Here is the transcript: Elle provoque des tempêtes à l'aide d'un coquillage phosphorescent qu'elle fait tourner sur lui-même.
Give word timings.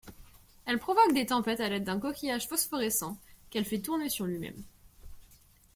Elle 0.65 0.79
provoque 0.79 1.13
des 1.13 1.27
tempêtes 1.27 1.59
à 1.59 1.69
l'aide 1.69 1.83
d'un 1.83 1.99
coquillage 1.99 2.47
phosphorescent 2.47 3.19
qu'elle 3.51 3.65
fait 3.65 3.83
tourner 3.83 4.09
sur 4.09 4.25
lui-même. 4.25 4.63